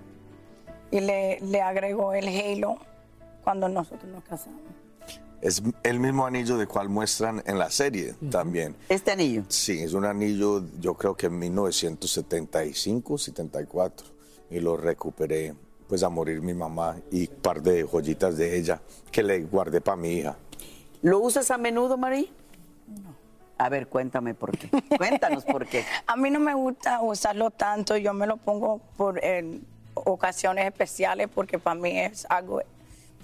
[0.91, 2.77] y le, le agregó el halo
[3.45, 4.61] cuando nosotros nos casamos.
[5.43, 8.77] Es el mismo anillo de cual muestran en la serie también.
[8.89, 9.45] Este anillo.
[9.49, 14.07] Sí, es un anillo, yo creo que en 1975, 74,
[14.51, 15.55] y lo recuperé
[15.89, 19.81] pues a morir mi mamá y un par de joyitas de ella que le guardé
[19.81, 20.37] para mi hija.
[21.03, 22.31] ¿Lo usas a menudo, Marí?
[22.87, 23.15] No.
[23.57, 24.71] A ver, cuéntame por qué.
[24.97, 25.85] Cuéntanos por qué.
[26.07, 31.29] A mí no me gusta usarlo tanto, yo me lo pongo por en ocasiones especiales
[31.35, 32.63] porque para mí es algo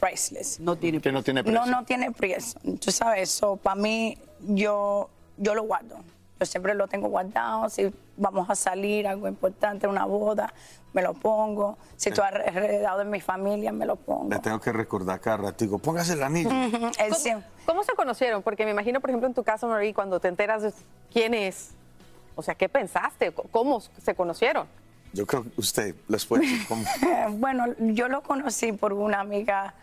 [0.01, 0.61] priceless.
[0.61, 1.61] No tiene Que no tiene precio.
[1.61, 2.61] No, no tiene precio.
[2.81, 5.97] Tú sabes, eso para mí yo, yo lo guardo.
[6.39, 7.69] Yo siempre lo tengo guardado.
[7.71, 10.53] Si vamos a salir, algo importante, una boda,
[10.93, 11.79] me lo pongo.
[11.97, 14.29] Si estoy alrededor de mi familia, me lo pongo.
[14.31, 16.51] Le tengo que recordar cada ratico, póngase el anillo.
[16.51, 18.43] ¿Cómo, cómo se conocieron?
[18.43, 20.73] Porque me imagino, por ejemplo, en tu caso, Marie, cuando te enteras de
[21.11, 21.71] quién es,
[22.35, 23.33] o sea, ¿qué pensaste?
[23.51, 24.67] ¿Cómo se conocieron?
[25.13, 26.85] Yo creo que usted les puede decir cómo.
[27.39, 29.75] bueno, yo lo conocí por una amiga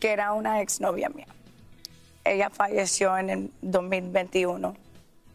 [0.00, 1.26] que era una exnovia mía.
[2.24, 4.74] Ella falleció en el 2021,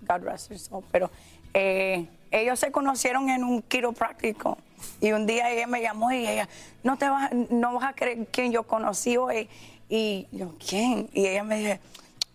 [0.08, 1.12] God rest her soul, pero
[1.54, 4.58] eh, ellos se conocieron en un quiropráctico
[5.02, 6.48] y un día ella me llamó y ella,
[6.84, 9.50] no te vas, no vas a creer quién yo conocí hoy.
[9.90, 11.10] Y yo, ¿quién?
[11.14, 11.80] Y ella me dice,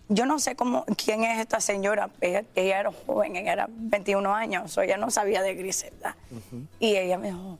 [0.09, 2.11] yo no sé cómo, quién es esta señora.
[2.21, 6.17] Ella, ella era joven, ella era 21 años, o ella no sabía de Griselda.
[6.81, 7.59] Y ella me dijo,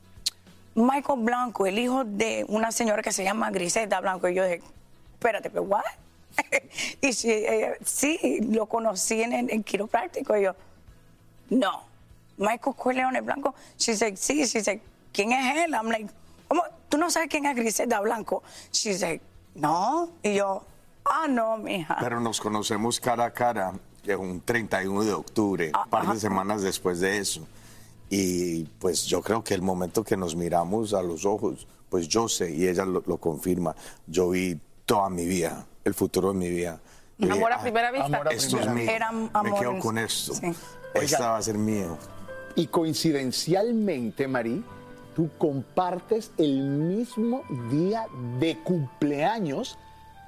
[0.75, 4.29] Michael Blanco, el hijo de una señora que se llama Griselda Blanco.
[4.29, 4.63] Y yo dije,
[5.15, 5.83] espérate, pero ¿what?
[7.01, 10.37] y sí, ella, sí, lo conocí en el en quiropráctico.
[10.37, 10.55] Y yo,
[11.51, 11.83] no.
[12.37, 13.55] Michael Corleone Blanco.
[13.79, 14.81] She said, sí, she said,
[15.13, 15.75] ¿quién es él?
[15.75, 16.09] I'm like,
[16.49, 16.63] ¿cómo?
[16.89, 18.43] ¿Tú no sabes quién es Griselda Blanco?
[18.73, 19.21] She said,
[19.55, 20.11] no.
[20.25, 20.65] Y yo,
[21.05, 21.97] ah, no, mija.
[22.01, 23.73] Pero nos conocemos cara a cara
[24.05, 26.15] eh, un 31 de octubre, Ah, un par ajá.
[26.15, 27.47] de semanas después de eso.
[28.17, 32.29] Y pues yo creo que el momento que nos miramos a los ojos, pues yo
[32.29, 33.75] sé, y ella lo, lo confirma,
[34.07, 36.81] yo vi toda mi vida, el futuro de mi vida.
[37.19, 38.07] Yo dije, Amor a "Ah, primera vista.
[38.07, 39.31] amor a Esto es primera mío.
[39.33, 40.33] Era Me quedo con esto.
[40.35, 40.53] sí.
[40.95, 41.99] Esta va a ser mío.
[42.55, 44.63] Y coincidencialmente, Marí,
[45.17, 48.07] tú compartes el mismo día
[48.39, 49.77] de cumpleaños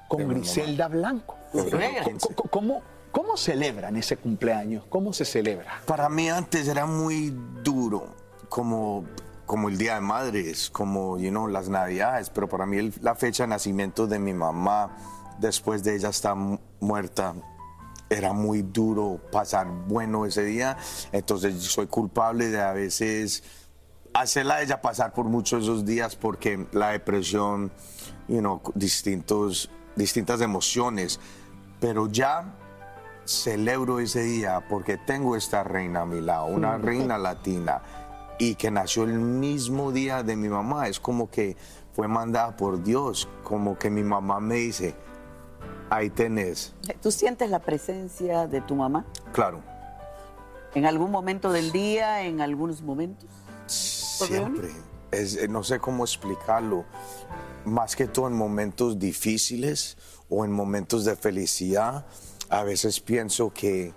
[0.08, 1.36] con De Griselda Blanco.
[1.52, 1.68] ¿Cómo,
[2.04, 2.34] 15.
[3.16, 4.84] Cómo- celebran ese cumpleaños?
[4.88, 5.80] ¿Cómo se celebra?
[5.86, 8.14] Para mí antes era muy duro,
[8.48, 9.04] como,
[9.44, 13.14] como el Día de Madres, como you know, las Navidades, pero para mí el- la
[13.14, 14.96] fecha de nacimiento de mi mamá,
[15.38, 17.34] después de ella estar mu- muerta,
[18.08, 20.76] era muy duro pasar bueno ese día,
[21.12, 23.42] entonces soy culpable de a veces
[24.14, 27.70] hacerla a ella pasar por muchos esos días porque la depresión,
[28.28, 31.20] you know, distintos, distintas emociones,
[31.80, 32.54] pero ya
[33.26, 37.82] celebro ese día porque tengo esta reina a mi lado, una reina latina,
[38.38, 40.88] y que nació el mismo día de mi mamá.
[40.88, 41.56] Es como que
[41.92, 44.94] fue mandada por Dios, como que mi mamá me dice,
[45.90, 49.62] ahí tenés, ¿Tú sientes la presencia de tu mamá claro,
[50.74, 53.28] en algún momento del día, en algunos momentos?
[53.66, 54.70] siempre.
[55.10, 56.84] Es, eh, no sé cómo explicarlo.
[57.64, 59.96] Más que todo en momentos difíciles
[60.28, 62.06] o en momentos de felicidad,
[62.50, 63.92] a veces pienso que,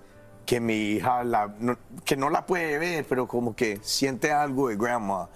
[0.45, 4.69] que mi hija, la- no- que no la puede ver, pero como que siente algo
[4.69, 5.29] de grandma.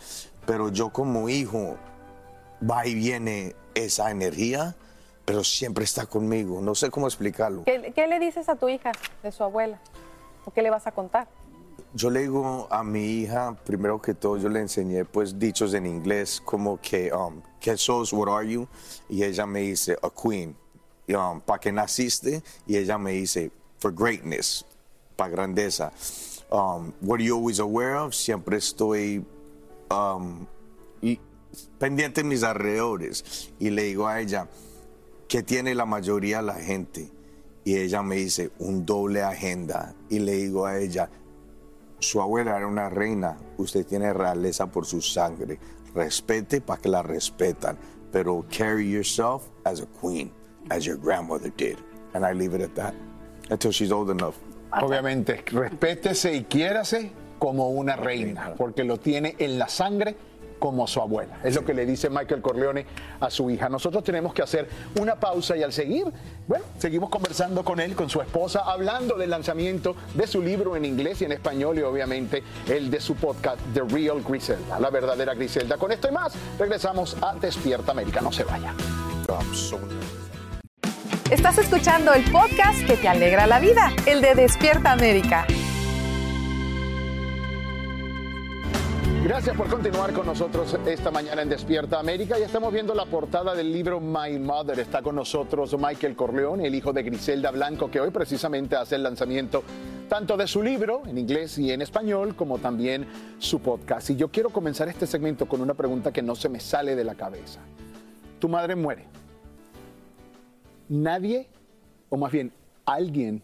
[0.45, 1.77] Pero yo como hijo,
[2.69, 4.75] va y viene esa energía,
[5.25, 6.59] pero siempre está conmigo.
[6.61, 7.63] No sé cómo explicarlo.
[7.63, 9.79] ¿Qué, qué le dices a tu hija de su abuela?
[10.45, 11.27] ¿O qué le vas a contar?
[11.93, 15.85] Yo le digo a mi hija, primero que todo, yo le enseñé pues dichos en
[15.85, 18.11] inglés como que, um, ¿qué sos?
[18.11, 18.67] What are you?
[19.09, 20.55] Y ella me dice, a queen.
[21.09, 22.43] Um, ¿Para qué naciste?
[22.65, 24.65] Y ella me dice, for greatness,
[25.15, 25.91] para grandeza.
[26.49, 28.13] Um, what are you always aware of?
[28.13, 29.25] Siempre estoy
[29.91, 30.45] um,
[31.01, 31.19] y
[31.79, 33.51] pendiente de mis alrededores.
[33.59, 34.47] Y le digo a ella,
[35.27, 37.11] ¿qué tiene la mayoría de la gente?
[37.65, 39.95] Y ella me dice, un doble agenda.
[40.09, 41.09] Y le digo a ella,
[41.99, 45.57] su abuela era una reina, usted tiene realeza por su sangre.
[45.95, 47.77] Respete para que la respetan,
[48.11, 50.31] pero carry yourself as a queen,
[50.69, 51.77] as your grandmother did.
[52.13, 52.93] And I leave it at that
[53.49, 54.35] until she's old enough.
[54.71, 60.15] Obviamente, respétese y quiérase como una reina, porque lo tiene en la sangre
[60.63, 61.39] como su abuela.
[61.43, 62.85] Es lo que le dice Michael Corleone
[63.19, 63.67] a su hija.
[63.67, 66.05] Nosotros tenemos que hacer una pausa y al seguir,
[66.47, 70.85] bueno, seguimos conversando con él, con su esposa, hablando del lanzamiento de su libro en
[70.85, 75.33] inglés y en español y obviamente el de su podcast The Real Griselda, la verdadera
[75.33, 75.75] Griselda.
[75.75, 78.21] Con esto y más, regresamos a Despierta América.
[78.21, 78.73] No se vaya.
[79.27, 79.77] I'm so.
[81.33, 85.47] Estás escuchando el podcast que te alegra la vida, el de Despierta América.
[89.23, 92.37] Gracias por continuar con nosotros esta mañana en Despierta América.
[92.37, 94.77] Ya estamos viendo la portada del libro My Mother.
[94.79, 99.01] Está con nosotros Michael Corleone, el hijo de Griselda Blanco, que hoy precisamente hace el
[99.01, 99.63] lanzamiento
[100.07, 103.07] tanto de su libro en inglés y en español, como también
[103.39, 104.11] su podcast.
[104.11, 107.03] Y yo quiero comenzar este segmento con una pregunta que no se me sale de
[107.03, 107.59] la cabeza.
[108.37, 109.22] Tu madre muere.
[110.93, 111.47] Nadie,
[112.11, 112.53] o más bien
[112.85, 113.41] alguien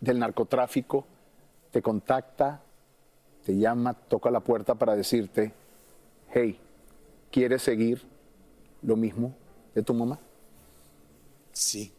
[0.00, 1.06] del narcotráfico,
[1.70, 2.60] te contacta,
[3.46, 5.52] te llama, toca la puerta para decirte,
[6.32, 6.58] hey,
[7.30, 8.02] ¿quieres seguir
[8.82, 9.32] lo mismo
[9.76, 10.18] de tu mamá?
[11.52, 11.92] Sí.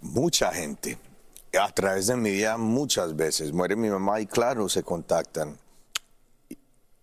[0.00, 0.96] Mucha gente.
[1.60, 3.52] A través de mi vida muchas veces.
[3.52, 5.58] Muere mi mamá y claro, se contactan.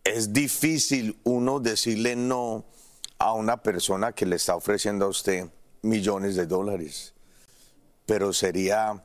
[0.06, 2.64] Es difícil uno decirle no
[3.18, 5.50] a una persona que le está ofreciendo a usted
[5.82, 7.14] millones de dólares.
[8.06, 9.04] Pero sería...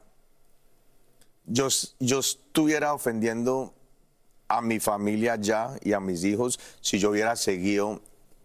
[1.48, 1.68] Yo,
[2.00, 3.72] yo estuviera ofendiendo
[4.48, 8.00] a mi familia ya y a mis hijos si yo hubiera seguido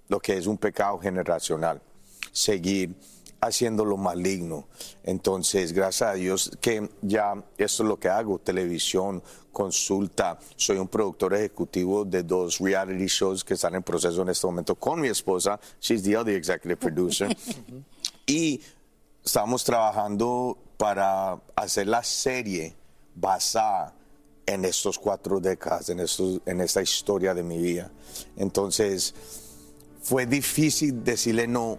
[0.07, 1.81] lo que es un pecado generacional,
[2.31, 2.95] seguir
[3.39, 4.67] haciendo lo maligno.
[5.03, 10.87] Entonces, gracias a Dios que ya esto es lo que hago, televisión, consulta, soy un
[10.87, 15.09] productor ejecutivo de dos reality shows que están en proceso en este momento con mi
[15.09, 17.27] esposa, she's the other executive producer,
[18.25, 18.61] y
[19.23, 22.75] estamos trabajando para hacer la serie
[23.15, 23.93] basada
[24.45, 27.91] en estos cuatro décadas, en, estos, en esta historia de mi vida.
[28.35, 29.13] Entonces,
[30.01, 31.77] fue difícil decirle no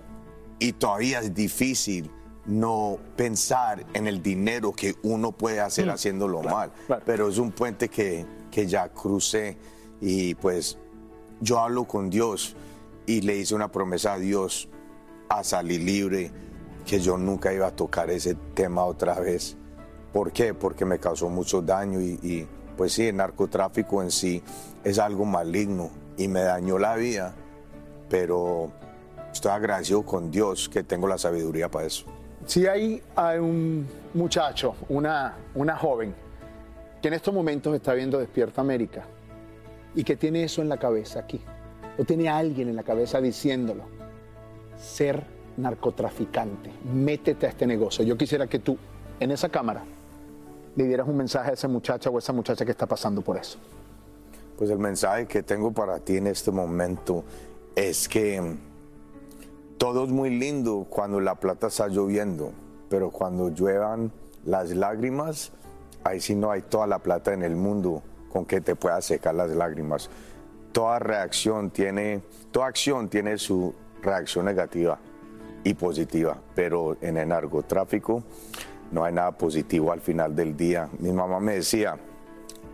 [0.59, 2.11] y todavía es difícil
[2.47, 6.73] no pensar en el dinero que uno puede hacer haciéndolo mal.
[7.05, 9.57] Pero es un puente que, que ya crucé
[10.01, 10.79] y pues
[11.41, 12.55] yo hablo con Dios
[13.07, 14.69] y le hice una promesa a Dios
[15.39, 16.31] a salir libre,
[16.87, 19.57] que yo nunca iba a tocar ese tema otra vez.
[20.13, 20.53] ¿Por qué?
[20.53, 24.43] Porque me causó mucho daño y, pues sí, el narcotráfico en sí
[24.85, 27.35] es algo maligno y me dañó la vida,
[28.11, 28.71] pero
[29.33, 32.05] estoy agradecido con Dios que tengo la sabiduría para eso.
[32.47, 36.15] Si hay, hay un muchacho, una, una joven,
[37.01, 39.05] que en estos momentos está viendo Despierta América
[39.95, 41.41] y que tiene eso en la cabeza aquí,
[41.99, 44.02] o tiene alguien en la cabeza diciéndolo,
[44.83, 45.25] ser
[45.57, 48.05] narcotraficante, métete a este negocio.
[48.05, 48.77] Yo quisiera que tú,
[49.21, 49.85] en esa cámara,
[50.75, 53.37] le dieras un mensaje a esa muchacha o a esa muchacha que está pasando por
[53.37, 53.59] eso.
[54.57, 57.25] Pues el mensaje que tengo para ti en este momento
[57.75, 58.57] es que
[59.79, 62.53] todo es muy lindo cuando la plata está lloviendo,
[62.89, 64.13] pero cuando lluevan
[64.45, 65.53] las lágrimas,
[66.05, 69.35] ahí sí no hay toda la plata en el mundo con que te pueda secar
[69.35, 70.09] las lágrimas.
[70.73, 74.99] Toda reacción tiene, toda acción tiene su reacción negativa
[75.65, 78.23] y positiva, pero en el narcotráfico
[78.91, 80.89] no hay nada positivo al final del día.
[80.99, 81.97] Mi mamá me decía,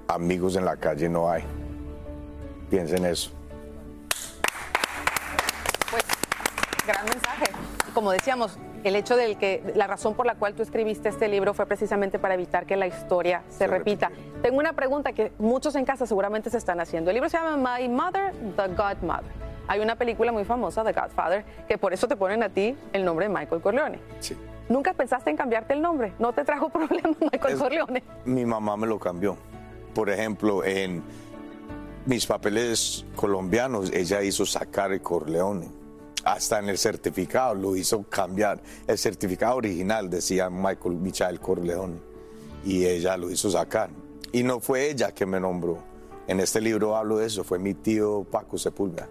[0.08, 1.44] amigos en la calle no hay.
[2.70, 3.30] Piensen eso.
[5.90, 6.04] Pues,
[6.86, 7.46] gran mensaje.
[7.94, 11.54] Como decíamos, el hecho de que la razón por la cual tú escribiste este libro
[11.54, 14.10] fue precisamente para evitar que la historia se, repita.
[14.42, 17.10] Tengo una pregunta que muchos en casa seguramente se están haciendo.
[17.10, 19.47] El libro se llama My Mother, The Godmother.
[19.68, 23.04] Hay una película muy famosa, The Godfather, que por eso te ponen a ti el
[23.04, 24.00] nombre de Michael Corleone.
[24.20, 24.36] Sí.
[24.68, 26.12] ¿Nunca pensaste en cambiarte el nombre?
[26.18, 28.02] ¿No te trajo problemas Michael Es- Corleone?
[28.24, 29.36] Mi mamá me lo cambió.
[29.94, 31.02] Por ejemplo, en
[32.06, 35.68] mis papeles colombianos, ella hizo sacar el Corleone.
[36.24, 38.60] Hasta en el certificado lo hizo cambiar.
[38.86, 41.96] El certificado original decía Michael Michael Corleone.
[42.64, 43.90] Y ella lo hizo sacar.
[44.32, 45.78] Y no fue ella que me nombró.
[46.26, 47.44] En este libro hablo de eso.
[47.44, 49.08] Fue mi tío Paco Sepúlveda.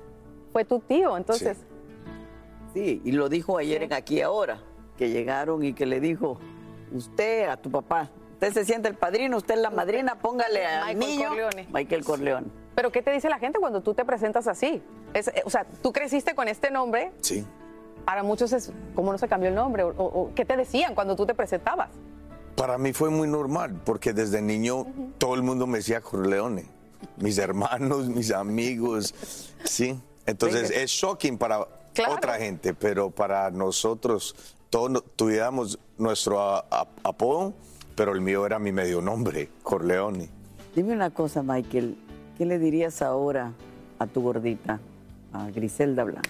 [0.58, 1.56] Fue tu tío, entonces.
[2.74, 4.60] Sí, y lo dijo ayer en Aquí Ahora,
[4.98, 6.40] que llegaron y que le dijo,
[6.92, 10.96] usted a tu papá, usted se siente el padrino, usted es la madrina, póngale al
[10.96, 11.68] Michael niño Corleone.
[11.72, 12.48] Michael Corleone.
[12.74, 14.82] Pero ¿qué te dice la gente cuando tú te presentas así?
[15.14, 17.46] Es- eh, o sea, tú creciste con este nombre, Sí.
[18.04, 19.84] para muchos es, ¿cómo no se cambió el nombre?
[19.84, 21.90] O, o- o, ¿Qué te decían cuando tú te presentabas?
[22.56, 24.88] Para mí fue muy normal, porque desde niño
[25.20, 26.66] todo el mundo me decía Corleone.
[27.18, 29.14] Mis hermanos, mis amigos,
[29.64, 30.02] sí.
[30.28, 30.84] Entonces Venga.
[30.84, 32.14] es shocking para Claro.
[32.14, 34.36] otra gente, pero para nosotros
[34.70, 37.54] todos tuviéramos nuestro a- a- apodo,
[37.96, 40.30] pero el mío era mi medio nombre, Corleone.
[40.76, 41.98] Dime una cosa, Michael,
[42.38, 43.54] ¿qué le dirías ahora
[43.98, 44.80] a tu gordita,
[45.34, 46.30] a Griselda Blanco?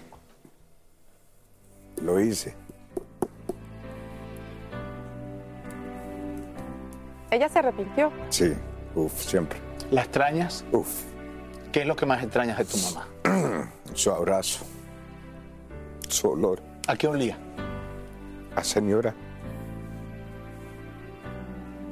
[2.02, 2.56] Lo hice.
[7.32, 8.12] Ella se arrepintió.
[8.30, 8.54] Sí,
[8.96, 9.60] uf, siempre.
[9.92, 10.64] ¿La extrañas?
[10.72, 10.88] Uf,
[11.74, 13.08] ¿Qué es lo que más extrañas de tu mamá?
[13.94, 14.66] su abrazo,
[16.08, 16.62] su olor.
[16.88, 17.38] ¿A qué olía?
[18.56, 19.14] A señora,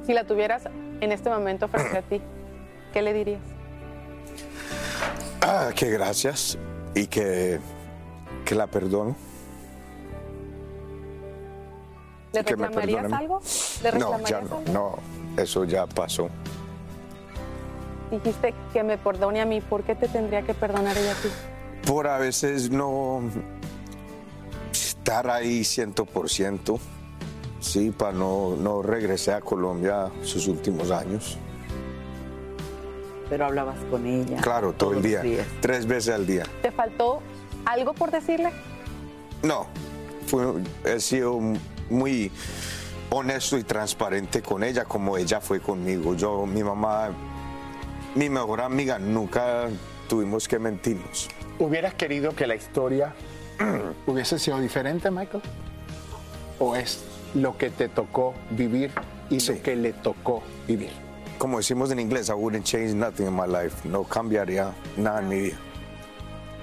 [0.06, 0.64] Si la tuvieras
[1.00, 2.22] en este momento frente a ti,
[2.92, 3.42] ¿qué le dirías?
[5.42, 6.56] ah, que gracias
[6.94, 7.58] y que,
[8.44, 9.16] que la perdono.
[12.32, 13.40] ¿Le Que me reclamarías algo?
[13.82, 14.62] ¿Le No, ya no, algo?
[14.72, 16.28] no, eso ya pasó.
[18.10, 21.28] Dijiste que me perdone a mí, ¿por qué te tendría que perdonar ella a ti?
[21.86, 23.20] Por a veces no
[24.72, 26.78] estar ahí 100%,
[27.60, 31.38] sí, para no, no regresé a Colombia sus últimos años.
[33.28, 34.36] Pero hablabas con ella.
[34.40, 35.46] Claro, todo el día, días.
[35.60, 36.44] tres veces al día.
[36.62, 37.20] ¿Te faltó
[37.64, 38.50] algo por decirle?
[39.42, 39.66] No,
[40.26, 41.40] fue- he sido
[41.90, 42.30] muy
[43.10, 46.14] honesto y transparente con ella como ella fue conmigo.
[46.14, 47.10] Yo, mi mamá,
[48.16, 49.68] mi mejor amiga, nunca
[50.08, 51.28] tuvimos que mentirnos.
[51.58, 53.14] ¿Hubieras querido que la historia
[54.06, 55.42] hubiese sido diferente, Michael?
[56.58, 57.04] ¿O es
[57.34, 58.90] lo que te tocó vivir
[59.30, 59.52] y Sí.
[59.54, 60.90] lo que le tocó vivir?
[61.38, 63.86] como decimos en inglés, I wouldn't change nothing in my life.
[63.86, 65.56] No cambiaría nada en mi vida.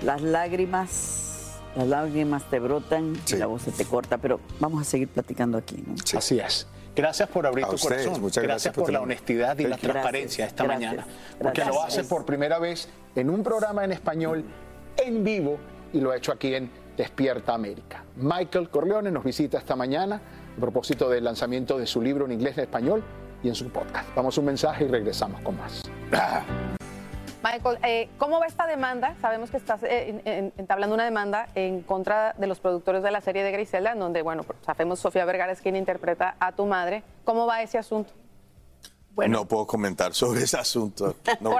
[0.04, 3.36] Las lágrimas, las lágrimas te brotan Sí.
[3.36, 5.94] y la voz se te corta, pero vamos a seguir platicando aquí, ¿no?
[6.04, 6.18] Sí.
[6.18, 6.66] Así es.
[6.96, 8.22] Gracias por abrir A tu ustedes, corazón.
[8.22, 11.08] muchas gracias por por la honestidad y la Gracias, transparencia esta gracias, mañana.
[11.40, 11.76] Porque gracias.
[11.76, 14.44] lo hace por primera vez en un programa en español
[14.98, 15.58] en vivo
[15.92, 18.04] y lo ha hecho aquí en Despierta América.
[18.18, 20.22] Michael Corleone nos visita esta mañana
[20.56, 23.04] a propósito del lanzamiento de su libro en inglés y en español
[23.42, 24.08] y en su podcast.
[24.16, 25.82] Vamos a un mensaje y regresamos con más.
[27.44, 29.16] Michael, eh, ¿cómo va esta demanda?
[29.22, 33.12] Sabemos que estás eh, en- en- entablando una demanda en contra de los productores de
[33.12, 36.54] la serie de Griselda, en donde, bueno, pues, sabemos Sofía Vergara es quien interpreta a
[36.54, 37.04] tu madre.
[37.26, 38.14] ¿Cómo va ese asunto?
[39.16, 41.16] No puedo comentar sobre ese asunto.
[41.40, 41.56] No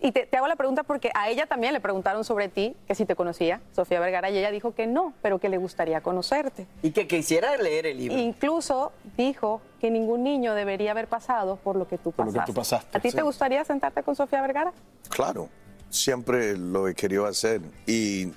[0.00, 2.94] y te, te hago la pregunta porque a ella también le preguntaron sobre ti, que
[2.94, 6.66] si te conocía, Sofía Vergara, y ella dijo que no, pero que le gustaría conocerte.
[6.82, 8.18] Y que quisiera leer el libro.
[8.18, 12.46] Incluso dijo que ningún niño debería haber pasado por lo que tú Por lo pasaste.
[12.46, 13.16] que tú pasaste, ¿A ti sí.
[13.16, 14.72] te gustaría sentarte con Sofía Vergara?
[15.08, 15.48] Claro,
[15.90, 18.32] siempre lo he querido hacer y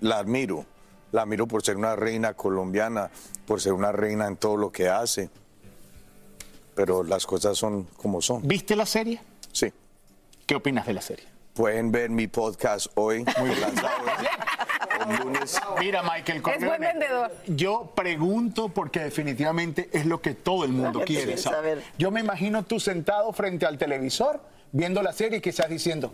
[0.00, 0.64] la admiro.
[1.12, 3.10] La admiro por ser una reina colombiana,
[3.46, 5.30] por ser una reina en todo lo que hace.
[6.74, 8.46] Pero las cosas son como son.
[8.46, 9.20] ¿Viste la serie?
[9.52, 9.72] Sí.
[10.46, 11.24] ¿Qué opinas de la serie?
[11.54, 13.88] Pueden ver mi podcast hoy, muy lanzado
[15.24, 15.60] lunes.
[15.78, 16.66] Mira, Michael Corleone.
[16.66, 17.32] buen vendedor.
[17.46, 21.82] Yo pregunto porque definitivamente es lo que todo el mundo quiere saber.
[21.98, 24.40] Yo me imagino tú sentado frente al televisor
[24.72, 26.12] viendo la serie y quizás diciendo,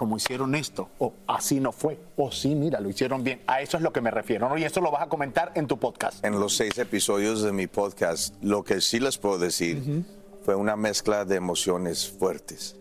[0.00, 0.88] ¿cómo hicieron esto?
[0.98, 1.98] O así no fue.
[2.16, 3.42] O sí, mira, lo hicieron bien.
[3.46, 4.56] A eso es lo que me refiero, ¿no?
[4.56, 6.24] Y eso lo vas a comentar en tu podcast.
[6.24, 10.02] En los seis episodios de mi podcast, lo que sí les puedo decir
[10.42, 12.76] fue una mezcla de emociones fuertes.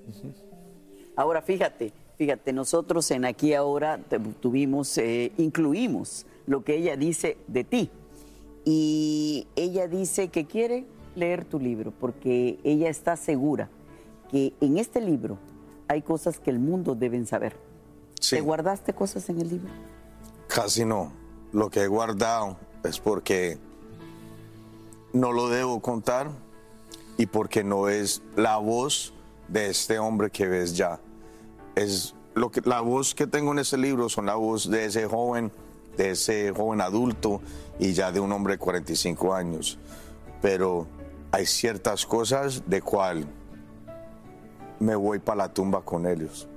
[1.17, 3.99] Ahora, fíjate, fíjate, nosotros en Aquí Ahora
[4.39, 7.89] tuvimos, eh, incluimos lo que ella dice de ti.
[8.63, 13.69] Y ella dice que quiere leer tu libro porque ella está segura
[14.31, 15.37] que en este libro
[15.89, 17.57] hay cosas que el mundo deben saber.
[18.21, 18.35] Sí.
[18.35, 19.69] ¿Te guardaste cosas en el libro?
[20.47, 21.11] Casi no.
[21.51, 23.57] Lo que he guardado es porque
[25.13, 26.29] no lo debo contar
[27.17, 29.13] y porque no es la voz
[29.47, 30.99] de este hombre que ves ya.
[31.75, 35.07] Es lo que la voz que tengo en ese libro son la voz de ese
[35.07, 35.51] joven,
[35.97, 37.41] de ese joven adulto
[37.79, 39.79] y ya de un hombre de 45 años.
[40.39, 40.85] Pero
[41.31, 43.25] hay ciertas cosas de cual
[44.79, 46.47] me voy para la tumba con ellos.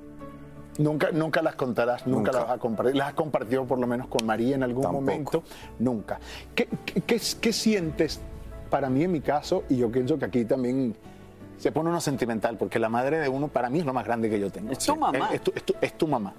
[0.79, 2.33] Nunca, nunca las contarás, nunca, Nunca.
[2.33, 2.97] las vas a compartir.
[2.97, 5.01] ¿Las has compartido por lo menos con María en algún Tampoco.
[5.05, 5.43] momento?
[5.79, 6.19] Nunca.
[6.55, 8.21] ¿Qué, qué, qué- qué sientes?
[8.71, 10.97] Para mí, en mi caso, y yo pienso que aquí también
[11.59, 14.31] se pone uno sentimental, porque la madre de uno para mí es lo más grande
[14.31, 14.73] que yo tengo.
[14.73, 15.29] Es tu mamá.
[15.35, 16.33] Es, tu, es tu- es tu mamá.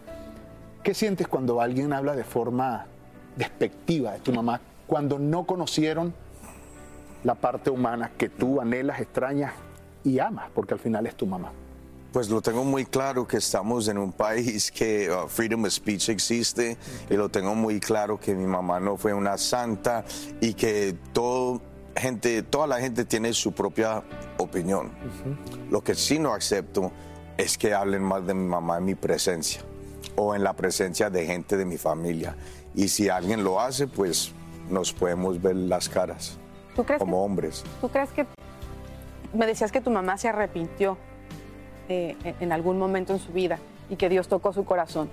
[0.81, 2.87] ¿Qué sientes cuando alguien habla de forma
[3.37, 6.11] despectiva de tu mamá, cuando no conocieron
[7.23, 9.53] la parte humana que tú anhelas, extrañas
[10.03, 11.51] y amas, porque al final es tu mamá?
[12.13, 16.09] Pues lo tengo muy claro que estamos en un país que uh, freedom of speech
[16.09, 16.77] existe
[17.09, 20.05] y lo tengo muy claro que mi mamá no fue una santa
[20.39, 21.59] y que todo
[21.95, 24.03] gente, toda la gente tiene su propia
[24.37, 24.91] opinión.
[25.71, 26.91] Lo que sí no acepto
[27.35, 29.63] es que hablen mal de mi mamá en mi presencia
[30.15, 32.35] o en la presencia de gente de mi familia.
[32.75, 34.33] Y si alguien lo hace, pues
[34.69, 36.37] nos podemos ver las caras
[36.75, 37.63] ¿Tú crees, como que, hombres.
[37.81, 38.27] ¿Tú crees que
[39.33, 40.95] me decías que tu mamá se arrepintió
[41.89, 43.59] eh, en- algún momento en su vida
[43.89, 45.09] y que Dios tocó su corazón?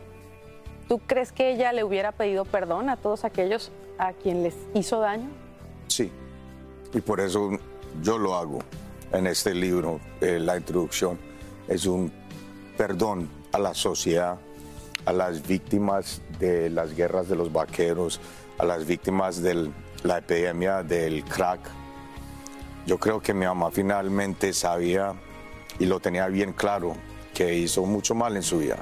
[0.89, 5.01] ¿Tú crees que ella le hubiera pedido perdón a todos aquellos a quien les hizo
[5.01, 5.29] daño?
[5.89, 6.11] Sí,
[6.93, 7.51] y por eso
[8.03, 8.59] yo lo hago
[9.13, 11.19] en este libro, eh, la introducción.
[11.69, 12.13] Es un
[12.77, 14.39] perdón a la sociedad,
[15.05, 18.21] a las víctimas de las guerras de los vaqueros,
[18.59, 19.71] a las víctimas de
[20.03, 21.61] la epidemia del crack.
[22.87, 25.13] Yo creo que mi mamá finalmente sabía
[25.81, 26.95] y lo tenía bien claro
[27.35, 28.77] que hizo mucho mal en su vida.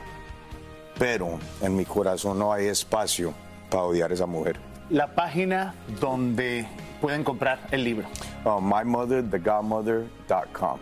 [0.99, 3.33] Pero en mi corazón no hay espacio
[3.71, 4.61] para odiar a esa mujer.
[4.91, 6.67] La página donde
[7.01, 8.07] pueden comprar el libro.
[8.45, 10.79] Uh, mymotherthegodmother.com.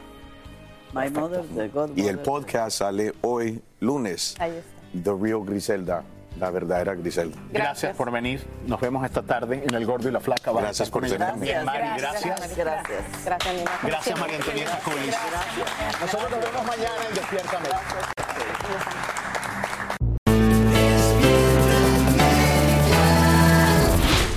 [0.95, 2.03] My mother, the godmother.
[2.03, 4.35] Y el podcast sale hoy, lunes.
[4.39, 4.71] Ahí está.
[5.03, 6.05] The Real Griselda,
[6.39, 7.37] la verdadera Griselda.
[7.51, 7.63] Gracias.
[7.63, 7.97] Gracias.
[7.97, 8.47] por venir.
[8.67, 10.51] Nos vemos esta tarde en El Gordo y la Flaca.
[10.53, 11.27] Vas Gracias por tenerme.
[11.27, 11.99] también, Mari.
[11.99, 12.57] Gracias.
[12.57, 13.25] Gracias.
[13.25, 13.71] Gracias, Nina.
[13.83, 14.21] Gracias, siempre.
[14.23, 15.17] María Antonieta Colis.
[16.01, 17.59] Nosotros nos vemos mañana en Despierta